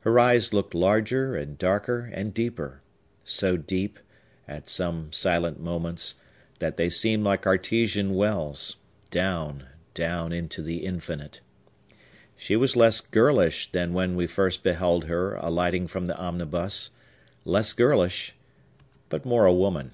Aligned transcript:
Her 0.00 0.18
eyes 0.18 0.52
looked 0.52 0.74
larger, 0.74 1.34
and 1.34 1.56
darker, 1.56 2.10
and 2.12 2.34
deeper; 2.34 2.82
so 3.24 3.56
deep, 3.56 3.98
at 4.46 4.68
some 4.68 5.10
silent 5.10 5.58
moments, 5.58 6.16
that 6.58 6.76
they 6.76 6.90
seemed 6.90 7.24
like 7.24 7.46
Artesian 7.46 8.12
wells, 8.14 8.76
down, 9.10 9.64
down, 9.94 10.34
into 10.34 10.60
the 10.60 10.84
infinite. 10.84 11.40
She 12.36 12.56
was 12.56 12.76
less 12.76 13.00
girlish 13.00 13.72
than 13.72 13.94
when 13.94 14.16
we 14.16 14.26
first 14.26 14.62
beheld 14.62 15.04
her 15.06 15.34
alighting 15.36 15.86
from 15.86 16.04
the 16.04 16.18
omnibus; 16.18 16.90
less 17.46 17.72
girlish, 17.72 18.34
but 19.08 19.24
more 19.24 19.46
a 19.46 19.54
woman. 19.54 19.92